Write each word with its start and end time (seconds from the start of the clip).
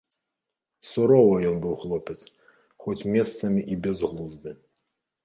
Суровы 0.91 1.35
ён 1.49 1.59
быў 1.65 1.73
хлопец, 1.81 2.15
хоць 2.87 3.07
месцамі 3.17 3.61
і 3.77 3.79
бязглузды. 3.85 4.57